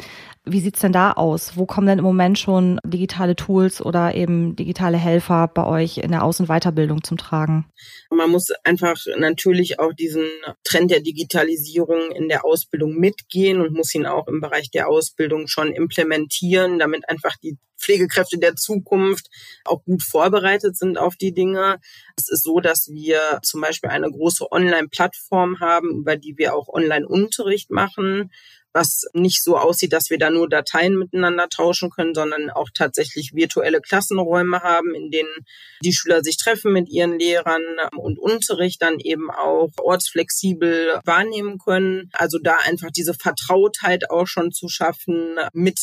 Wie 0.48 0.60
sieht's 0.60 0.80
denn 0.80 0.92
da 0.92 1.10
aus? 1.10 1.56
Wo 1.56 1.66
kommen 1.66 1.88
denn 1.88 1.98
im 1.98 2.04
Moment 2.04 2.38
schon 2.38 2.78
digitale 2.84 3.34
Tools 3.34 3.82
oder 3.82 4.14
eben 4.14 4.54
digitale 4.54 4.96
Helfer 4.96 5.48
bei 5.48 5.66
euch 5.66 5.98
in 5.98 6.12
der 6.12 6.22
Aus- 6.22 6.38
und 6.38 6.46
Weiterbildung 6.46 7.02
zum 7.02 7.18
Tragen? 7.18 7.66
Man 8.10 8.30
muss 8.30 8.50
einfach 8.62 8.96
natürlich 9.18 9.80
auch 9.80 9.92
diesen 9.92 10.28
Trend 10.62 10.92
der 10.92 11.00
Digitalisierung 11.00 12.12
in 12.12 12.28
der 12.28 12.44
Ausbildung 12.44 12.94
mitgehen 12.94 13.60
und 13.60 13.72
muss 13.72 13.92
ihn 13.92 14.06
auch 14.06 14.28
im 14.28 14.40
Bereich 14.40 14.70
der 14.70 14.88
Ausbildung 14.88 15.48
schon 15.48 15.72
implementieren, 15.72 16.78
damit 16.78 17.08
einfach 17.08 17.36
die 17.42 17.58
Pflegekräfte 17.76 18.38
der 18.38 18.54
Zukunft 18.54 19.28
auch 19.64 19.82
gut 19.84 20.02
vorbereitet 20.02 20.76
sind 20.76 20.96
auf 20.96 21.16
die 21.16 21.34
Dinge. 21.34 21.78
Es 22.16 22.30
ist 22.30 22.44
so, 22.44 22.60
dass 22.60 22.88
wir 22.88 23.40
zum 23.42 23.60
Beispiel 23.60 23.90
eine 23.90 24.10
große 24.10 24.50
Online-Plattform 24.50 25.60
haben, 25.60 25.90
über 25.90 26.16
die 26.16 26.38
wir 26.38 26.54
auch 26.54 26.68
Online-Unterricht 26.68 27.70
machen 27.70 28.30
was 28.76 29.04
nicht 29.14 29.42
so 29.42 29.56
aussieht, 29.56 29.94
dass 29.94 30.10
wir 30.10 30.18
da 30.18 30.28
nur 30.28 30.48
Dateien 30.50 30.98
miteinander 30.98 31.48
tauschen 31.48 31.88
können, 31.88 32.14
sondern 32.14 32.50
auch 32.50 32.68
tatsächlich 32.74 33.32
virtuelle 33.32 33.80
Klassenräume 33.80 34.60
haben, 34.60 34.94
in 34.94 35.10
denen 35.10 35.34
die 35.82 35.94
Schüler 35.94 36.22
sich 36.22 36.36
treffen 36.36 36.74
mit 36.74 36.90
ihren 36.90 37.18
Lehrern 37.18 37.62
und 37.96 38.18
Unterricht 38.18 38.82
dann 38.82 39.00
eben 39.00 39.30
auch 39.30 39.70
ortsflexibel 39.78 41.00
wahrnehmen 41.06 41.58
können. 41.58 42.10
Also 42.12 42.38
da 42.38 42.56
einfach 42.66 42.90
diese 42.90 43.14
Vertrautheit 43.14 44.10
auch 44.10 44.26
schon 44.26 44.52
zu 44.52 44.68
schaffen 44.68 45.36
mit 45.54 45.78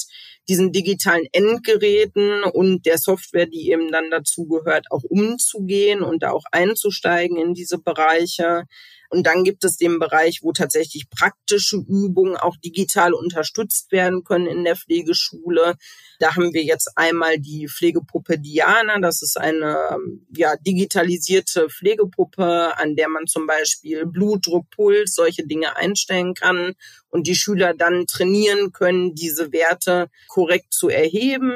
diesen 0.47 0.71
digitalen 0.71 1.25
Endgeräten 1.31 2.43
und 2.43 2.85
der 2.85 2.99
Software, 2.99 3.47
die 3.47 3.71
eben 3.71 3.91
dann 3.91 4.11
dazu 4.11 4.45
gehört, 4.45 4.85
auch 4.91 5.03
umzugehen 5.03 6.01
und 6.01 6.21
da 6.21 6.31
auch 6.31 6.43
einzusteigen 6.51 7.37
in 7.37 7.53
diese 7.53 7.79
Bereiche. 7.79 8.65
Und 9.13 9.27
dann 9.27 9.43
gibt 9.43 9.63
es 9.63 9.77
den 9.77 9.99
Bereich, 9.99 10.39
wo 10.41 10.53
tatsächlich 10.53 11.07
praktische 11.11 11.77
Übungen 11.77 12.35
auch 12.35 12.57
digital 12.57 13.13
unterstützt 13.13 13.91
werden 13.91 14.23
können 14.23 14.47
in 14.47 14.63
der 14.63 14.75
Pflegeschule. 14.75 15.75
Da 16.17 16.35
haben 16.35 16.51
wir 16.51 16.63
jetzt 16.63 16.89
einmal 16.95 17.37
die 17.37 17.67
Pflegepuppe 17.67 18.39
Diana. 18.39 18.99
Das 18.99 19.21
ist 19.21 19.39
eine 19.39 19.97
ja, 20.35 20.55
digitalisierte 20.55 21.69
Pflegepuppe, 21.69 22.75
an 22.75 22.95
der 22.95 23.07
man 23.07 23.27
zum 23.27 23.45
Beispiel 23.45 24.07
Blutdruck, 24.07 24.71
Puls, 24.71 25.13
solche 25.13 25.45
Dinge 25.45 25.75
einstellen 25.75 26.33
kann 26.33 26.73
und 27.13 27.27
die 27.27 27.35
Schüler 27.35 27.75
dann 27.75 28.07
trainieren 28.07 28.71
können, 28.71 29.13
diese 29.13 29.51
Werte 29.51 30.09
korrekt 30.27 30.73
zu 30.73 30.89
erheben. 30.89 31.53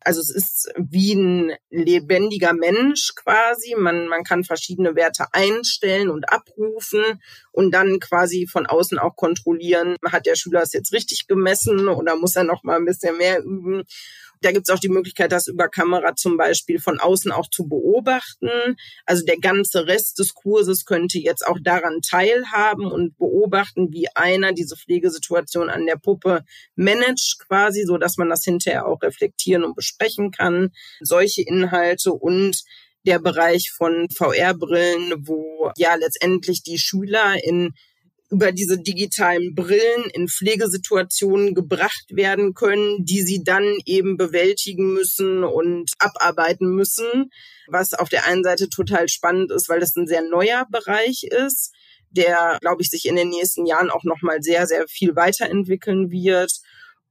Also 0.00 0.22
es 0.22 0.30
ist 0.30 0.72
wie 0.78 1.12
ein 1.12 1.52
lebendiger 1.68 2.54
Mensch 2.54 3.14
quasi. 3.14 3.74
Man, 3.76 4.08
man 4.08 4.24
kann 4.24 4.44
verschiedene 4.44 4.96
Werte 4.96 5.26
einstellen 5.32 6.08
und 6.08 6.32
abrufen 6.32 7.20
und 7.54 7.70
dann 7.70 8.00
quasi 8.00 8.48
von 8.50 8.66
außen 8.66 8.98
auch 8.98 9.14
kontrollieren, 9.14 9.96
hat 10.04 10.26
der 10.26 10.34
Schüler 10.34 10.62
es 10.62 10.72
jetzt 10.72 10.92
richtig 10.92 11.28
gemessen 11.28 11.88
oder 11.88 12.16
muss 12.16 12.34
er 12.34 12.42
noch 12.42 12.64
mal 12.64 12.76
ein 12.76 12.84
bisschen 12.84 13.16
mehr 13.16 13.42
üben. 13.44 13.84
Da 14.40 14.50
gibt 14.50 14.68
es 14.68 14.74
auch 14.74 14.80
die 14.80 14.88
Möglichkeit, 14.88 15.30
das 15.30 15.46
über 15.46 15.68
Kamera 15.68 16.16
zum 16.16 16.36
Beispiel 16.36 16.80
von 16.80 16.98
außen 16.98 17.30
auch 17.30 17.48
zu 17.48 17.68
beobachten. 17.68 18.50
Also 19.06 19.24
der 19.24 19.38
ganze 19.38 19.86
Rest 19.86 20.18
des 20.18 20.34
Kurses 20.34 20.84
könnte 20.84 21.18
jetzt 21.18 21.46
auch 21.46 21.58
daran 21.62 22.00
teilhaben 22.02 22.86
und 22.86 23.16
beobachten, 23.16 23.92
wie 23.92 24.08
einer 24.14 24.52
diese 24.52 24.76
Pflegesituation 24.76 25.70
an 25.70 25.86
der 25.86 25.96
Puppe 25.96 26.44
managt 26.74 27.38
quasi, 27.46 27.84
so 27.84 27.98
dass 27.98 28.16
man 28.16 28.28
das 28.28 28.42
hinterher 28.42 28.86
auch 28.86 29.00
reflektieren 29.02 29.62
und 29.62 29.76
besprechen 29.76 30.32
kann. 30.32 30.72
Solche 31.00 31.42
Inhalte 31.42 32.12
und 32.12 32.64
der 33.06 33.18
Bereich 33.18 33.70
von 33.76 34.08
VR-Brillen, 34.10 35.26
wo 35.26 35.70
ja 35.76 35.94
letztendlich 35.94 36.62
die 36.62 36.78
Schüler 36.78 37.36
in 37.42 37.74
über 38.30 38.52
diese 38.52 38.78
digitalen 38.78 39.54
Brillen 39.54 40.10
in 40.12 40.28
Pflegesituationen 40.28 41.54
gebracht 41.54 42.06
werden 42.10 42.54
können, 42.54 43.04
die 43.04 43.22
sie 43.22 43.44
dann 43.44 43.78
eben 43.84 44.16
bewältigen 44.16 44.92
müssen 44.92 45.44
und 45.44 45.92
abarbeiten 45.98 46.74
müssen, 46.74 47.30
was 47.68 47.94
auf 47.94 48.08
der 48.08 48.26
einen 48.26 48.42
Seite 48.42 48.68
total 48.68 49.08
spannend 49.08 49.52
ist, 49.52 49.68
weil 49.68 49.78
das 49.78 49.94
ein 49.94 50.08
sehr 50.08 50.22
neuer 50.22 50.66
Bereich 50.70 51.22
ist, 51.24 51.72
der, 52.10 52.58
glaube 52.60 52.82
ich, 52.82 52.90
sich 52.90 53.06
in 53.06 53.16
den 53.16 53.28
nächsten 53.28 53.66
Jahren 53.66 53.90
auch 53.90 54.04
noch 54.04 54.22
mal 54.22 54.42
sehr, 54.42 54.66
sehr 54.66 54.86
viel 54.88 55.14
weiterentwickeln 55.14 56.10
wird 56.10 56.52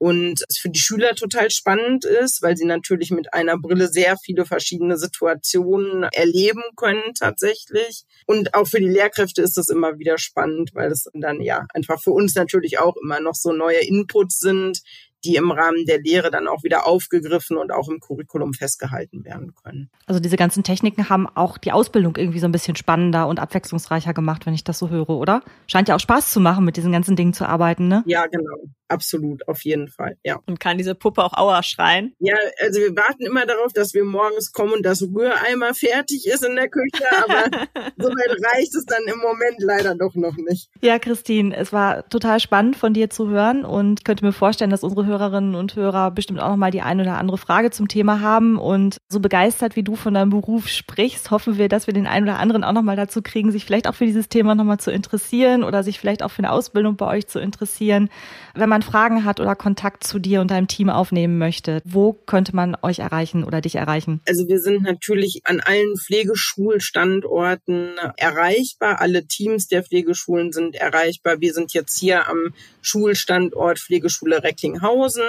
und 0.03 0.43
es 0.49 0.57
für 0.57 0.69
die 0.69 0.81
Schüler 0.81 1.15
total 1.15 1.49
spannend 1.49 2.03
ist, 2.03 2.41
weil 2.41 2.57
sie 2.57 2.65
natürlich 2.65 3.09
mit 3.09 3.33
einer 3.33 3.57
Brille 3.57 3.87
sehr 3.87 4.17
viele 4.17 4.43
verschiedene 4.43 4.97
Situationen 4.97 6.03
erleben 6.11 6.61
können 6.75 7.13
tatsächlich. 7.17 8.03
Und 8.25 8.53
auch 8.53 8.67
für 8.67 8.81
die 8.81 8.89
Lehrkräfte 8.89 9.41
ist 9.41 9.55
das 9.55 9.69
immer 9.69 9.99
wieder 9.99 10.17
spannend, 10.17 10.71
weil 10.73 10.91
es 10.91 11.09
dann 11.13 11.39
ja 11.39 11.67
einfach 11.73 12.01
für 12.03 12.11
uns 12.11 12.35
natürlich 12.35 12.79
auch 12.79 12.97
immer 13.01 13.21
noch 13.21 13.35
so 13.35 13.53
neue 13.53 13.79
Inputs 13.79 14.39
sind, 14.39 14.81
die 15.25 15.35
im 15.35 15.51
Rahmen 15.51 15.85
der 15.85 16.01
Lehre 16.01 16.31
dann 16.31 16.47
auch 16.47 16.63
wieder 16.63 16.85
aufgegriffen 16.87 17.57
und 17.57 17.71
auch 17.71 17.89
im 17.89 17.99
Curriculum 17.99 18.53
festgehalten 18.53 19.23
werden 19.25 19.53
können. 19.55 19.89
Also 20.05 20.19
diese 20.19 20.37
ganzen 20.37 20.63
Techniken 20.63 21.09
haben 21.09 21.27
auch 21.27 21.57
die 21.57 21.71
Ausbildung 21.71 22.15
irgendwie 22.17 22.39
so 22.39 22.45
ein 22.45 22.51
bisschen 22.51 22.75
spannender 22.75 23.27
und 23.27 23.39
abwechslungsreicher 23.39 24.13
gemacht, 24.13 24.45
wenn 24.45 24.53
ich 24.53 24.63
das 24.63 24.79
so 24.79 24.89
höre, 24.89 25.09
oder? 25.09 25.43
Scheint 25.67 25.87
ja 25.87 25.95
auch 25.95 25.99
Spaß 25.99 26.31
zu 26.31 26.39
machen, 26.39 26.65
mit 26.65 26.77
diesen 26.77 26.91
ganzen 26.91 27.15
Dingen 27.15 27.33
zu 27.33 27.47
arbeiten, 27.47 27.87
ne? 27.87 28.03
Ja, 28.05 28.25
genau. 28.27 28.57
Absolut, 28.93 29.47
auf 29.47 29.63
jeden 29.63 29.87
Fall, 29.87 30.17
ja. 30.23 30.39
Und 30.45 30.59
kann 30.59 30.77
diese 30.77 30.93
Puppe 30.93 31.23
auch 31.23 31.33
Aua 31.33 31.63
schreien? 31.63 32.13
Ja, 32.19 32.35
also 32.61 32.79
wir 32.79 32.95
warten 32.95 33.25
immer 33.25 33.47
darauf, 33.47 33.73
dass 33.73 33.95
wir 33.95 34.03
morgens 34.03 34.51
kommen 34.51 34.73
und 34.73 34.85
das 34.85 35.01
Rühreimer 35.01 35.73
fertig 35.73 36.27
ist 36.27 36.45
in 36.45 36.55
der 36.55 36.69
Küche, 36.69 37.03
aber 37.23 37.45
soweit 37.97 38.53
reicht 38.53 38.75
es 38.75 38.85
dann 38.85 39.01
im 39.05 39.17
Moment 39.17 39.59
leider 39.59 39.95
doch 39.95 40.13
noch 40.13 40.35
nicht. 40.35 40.69
Ja, 40.81 40.99
Christine, 40.99 41.55
es 41.55 41.73
war 41.73 42.07
total 42.09 42.39
spannend 42.39 42.75
von 42.75 42.93
dir 42.93 43.09
zu 43.09 43.29
hören 43.29 43.65
und 43.65 44.01
ich 44.01 44.03
könnte 44.03 44.25
mir 44.25 44.33
vorstellen, 44.33 44.69
dass 44.69 44.83
unsere 44.83 45.07
Hörerinnen 45.13 45.53
und 45.55 45.75
Hörer 45.75 46.09
bestimmt 46.11 46.39
auch 46.39 46.49
noch 46.49 46.57
mal 46.57 46.71
die 46.71 46.81
eine 46.81 47.03
oder 47.03 47.17
andere 47.17 47.37
Frage 47.37 47.69
zum 47.69 47.87
Thema 47.87 48.21
haben 48.21 48.57
und 48.57 48.97
so 49.07 49.19
begeistert 49.19 49.75
wie 49.75 49.83
du 49.83 49.95
von 49.95 50.15
deinem 50.15 50.31
Beruf 50.31 50.67
sprichst, 50.67 51.29
hoffen 51.29 51.57
wir, 51.57 51.69
dass 51.69 51.85
wir 51.87 51.93
den 51.93 52.07
einen 52.07 52.25
oder 52.27 52.39
anderen 52.39 52.63
auch 52.63 52.71
noch 52.71 52.81
mal 52.81 52.95
dazu 52.95 53.21
kriegen, 53.21 53.51
sich 53.51 53.65
vielleicht 53.65 53.87
auch 53.87 53.95
für 53.95 54.05
dieses 54.05 54.29
Thema 54.29 54.55
noch 54.55 54.63
mal 54.63 54.79
zu 54.79 54.91
interessieren 54.91 55.63
oder 55.63 55.83
sich 55.83 55.99
vielleicht 55.99 56.23
auch 56.23 56.31
für 56.31 56.39
eine 56.39 56.51
Ausbildung 56.51 56.95
bei 56.95 57.05
euch 57.05 57.27
zu 57.27 57.39
interessieren. 57.39 58.09
Wenn 58.55 58.69
man 58.69 58.81
Fragen 58.81 59.23
hat 59.25 59.39
oder 59.39 59.55
Kontakt 59.55 60.03
zu 60.03 60.17
dir 60.17 60.41
und 60.41 60.49
deinem 60.49 60.67
Team 60.67 60.89
aufnehmen 60.89 61.37
möchte, 61.37 61.81
wo 61.85 62.13
könnte 62.13 62.55
man 62.55 62.75
euch 62.81 62.99
erreichen 62.99 63.43
oder 63.43 63.61
dich 63.61 63.75
erreichen? 63.75 64.21
Also 64.27 64.47
wir 64.47 64.59
sind 64.59 64.81
natürlich 64.83 65.41
an 65.45 65.59
allen 65.59 65.95
Pflegeschulstandorten 65.97 67.91
erreichbar. 68.17 68.99
Alle 69.01 69.27
Teams 69.27 69.67
der 69.67 69.83
Pflegeschulen 69.83 70.51
sind 70.51 70.75
erreichbar. 70.75 71.39
Wir 71.39 71.53
sind 71.53 71.73
jetzt 71.73 71.99
hier 71.99 72.27
am 72.27 72.53
Schulstandort 72.85 73.79
Pflegeschule 73.79 74.43
Recklinghausen. 74.43 75.23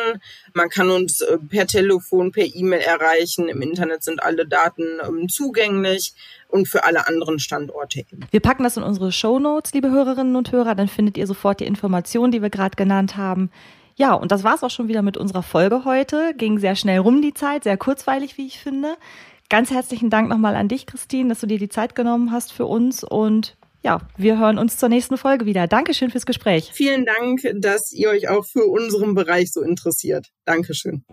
Man 0.53 0.69
kann 0.69 0.91
uns 0.91 1.21
äh, 1.21 1.39
per 1.39 1.67
Telefon, 1.67 2.33
per 2.33 2.45
E-Mail 2.45 2.81
erreichen. 2.81 3.49
Im 3.49 3.63
Internet 3.63 4.05
sind 4.05 4.23
alle 4.23 4.47
Daten 4.47 4.85
ähm, 5.07 5.29
zugänglich 5.29 6.15
und 6.49 6.69
für 6.69 6.85
alle 6.85 7.07
anderen 7.09 7.39
Standorte. 7.39 8.05
Wir 8.31 8.41
packen 8.41 8.65
das 8.65 8.77
in 8.77 8.83
unsere 8.83 9.13
Show 9.13 9.39
Notes, 9.39 9.73
liebe 9.73 9.91
Hörerinnen 9.91 10.37
und 10.37 10.53
Hörer. 10.53 10.75
Dann 10.75 10.89
findet 10.89 11.17
ihr 11.17 11.27
sofort 11.27 11.61
die 11.61 11.67
Informationen, 11.67 12.33
die 12.33 12.43
wir 12.43 12.51
gerade 12.51 12.77
genannt 12.77 13.17
haben. 13.17 13.51
Ja, 13.97 14.15
und 14.15 14.33
das 14.33 14.43
war's 14.43 14.65
auch 14.65 14.71
schon 14.71 14.89
wieder 14.89 15.03
mit 15.03 15.17
unserer 15.17 15.43
Folge 15.43 15.85
heute. 15.85 16.35
Ging 16.37 16.59
sehr 16.59 16.75
schnell 16.75 16.99
rum 16.99 17.23
die 17.23 17.35
Zeit, 17.35 17.65
sehr 17.65 17.77
kurzweilig, 17.77 18.37
wie 18.37 18.47
ich 18.47 18.59
finde. 18.59 18.97
Ganz 19.51 19.71
herzlichen 19.71 20.11
Dank 20.11 20.29
nochmal 20.29 20.57
an 20.57 20.69
dich, 20.69 20.87
Christine, 20.87 21.29
dass 21.29 21.41
du 21.41 21.47
dir 21.47 21.59
die 21.59 21.69
Zeit 21.69 21.95
genommen 21.95 22.33
hast 22.33 22.53
für 22.53 22.67
uns 22.67 23.05
und 23.05 23.57
ja, 23.85 24.01
wir 24.17 24.39
hören 24.39 24.59
uns 24.59 24.79
zur 24.79 24.89
nächsten 24.89 25.19
Folge 25.19 25.45
wieder. 25.45 25.67
Dankeschön 25.67 26.11
fürs 26.11 26.27
Gespräch. 26.27 26.71
Vielen 26.73 27.05
Dank, 27.05 27.43
dass 27.61 27.93
ihr 27.93 28.09
euch 28.09 28.29
auch 28.29 28.45
für 28.45 28.65
unseren 28.67 29.15
Bereich 29.15 29.53
so 29.53 29.61
interessiert. 29.61 30.29
Dankeschön. 30.47 31.05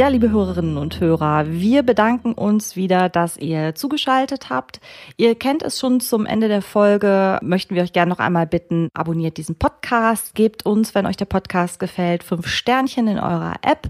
Ja, 0.00 0.08
liebe 0.08 0.30
Hörerinnen 0.30 0.78
und 0.78 0.98
Hörer, 0.98 1.44
wir 1.50 1.82
bedanken 1.82 2.32
uns 2.32 2.74
wieder, 2.74 3.10
dass 3.10 3.36
ihr 3.36 3.74
zugeschaltet 3.74 4.48
habt. 4.48 4.80
Ihr 5.18 5.34
kennt 5.34 5.62
es 5.62 5.78
schon 5.78 6.00
zum 6.00 6.24
Ende 6.24 6.48
der 6.48 6.62
Folge, 6.62 7.38
möchten 7.42 7.74
wir 7.74 7.82
euch 7.82 7.92
gerne 7.92 8.08
noch 8.08 8.18
einmal 8.18 8.46
bitten, 8.46 8.88
abonniert 8.94 9.36
diesen 9.36 9.56
Podcast, 9.56 10.34
gebt 10.34 10.64
uns, 10.64 10.94
wenn 10.94 11.04
euch 11.04 11.18
der 11.18 11.26
Podcast 11.26 11.78
gefällt, 11.80 12.22
fünf 12.22 12.46
Sternchen 12.46 13.08
in 13.08 13.18
eurer 13.18 13.56
App. 13.60 13.88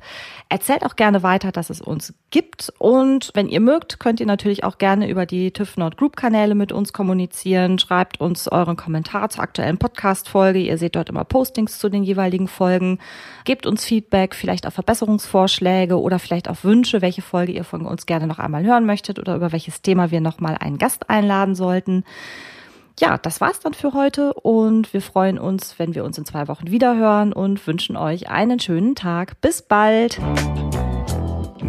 Erzählt 0.48 0.84
auch 0.84 0.96
gerne 0.96 1.22
weiter, 1.22 1.52
dass 1.52 1.70
es 1.70 1.80
uns 1.80 2.12
gibt. 2.30 2.72
Und 2.78 3.30
wenn 3.34 3.48
ihr 3.48 3.60
mögt, 3.60 4.00
könnt 4.00 4.18
ihr 4.18 4.26
natürlich 4.26 4.64
auch 4.64 4.78
gerne 4.78 5.08
über 5.08 5.26
die 5.26 5.52
TÜV 5.52 5.76
Nord 5.76 5.96
Group 5.96 6.16
Kanäle 6.16 6.56
mit 6.56 6.72
uns 6.72 6.92
kommunizieren. 6.92 7.78
Schreibt 7.78 8.20
uns 8.20 8.48
euren 8.48 8.76
Kommentar 8.76 9.30
zur 9.30 9.44
aktuellen 9.44 9.78
Podcast-Folge. 9.78 10.58
Ihr 10.58 10.76
seht 10.76 10.96
dort 10.96 11.08
immer 11.08 11.22
Postings 11.22 11.78
zu 11.78 11.88
den 11.88 12.02
jeweiligen 12.02 12.48
Folgen. 12.48 12.98
Gebt 13.44 13.64
uns 13.64 13.84
Feedback, 13.84 14.34
vielleicht 14.34 14.66
auch 14.66 14.72
Verbesserungsvorschläge 14.72 15.99
oder 16.00 16.18
vielleicht 16.18 16.48
auch 16.48 16.64
Wünsche, 16.64 17.02
welche 17.02 17.22
Folge 17.22 17.52
ihr 17.52 17.64
von 17.64 17.86
uns 17.86 18.06
gerne 18.06 18.26
noch 18.26 18.38
einmal 18.38 18.64
hören 18.64 18.86
möchtet 18.86 19.18
oder 19.18 19.36
über 19.36 19.52
welches 19.52 19.82
Thema 19.82 20.10
wir 20.10 20.20
noch 20.20 20.40
mal 20.40 20.56
einen 20.58 20.78
Gast 20.78 21.08
einladen 21.10 21.54
sollten 21.54 22.04
ja, 23.00 23.16
das 23.16 23.40
war's 23.40 23.60
dann 23.60 23.74
für 23.74 23.94
heute 23.94 24.34
und 24.34 24.92
wir 24.92 25.00
freuen 25.00 25.38
uns, 25.38 25.78
wenn 25.78 25.94
wir 25.94 26.04
uns 26.04 26.18
in 26.18 26.24
zwei 26.24 26.48
Wochen 26.48 26.70
wieder 26.70 26.96
hören 26.96 27.32
und 27.32 27.66
wünschen 27.66 27.96
euch 27.96 28.28
einen 28.28 28.60
schönen 28.60 28.94
Tag. 28.94 29.40
Bis 29.40 29.62
bald. 29.62 30.20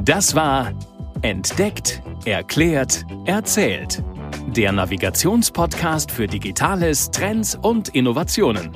Das 0.04 0.36
war 0.36 0.74
Entdeckt, 1.22 2.02
Erklärt, 2.26 3.06
Erzählt. 3.26 4.04
Der 4.48 4.72
Navigationspodcast 4.72 6.12
für 6.12 6.28
Digitales, 6.28 7.12
Trends 7.12 7.56
und 7.56 7.90
Innovationen. 7.90 8.70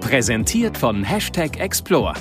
Präsentiert 0.00 0.78
von 0.78 1.02
Hashtag 1.04 1.58
Explore, 1.58 2.14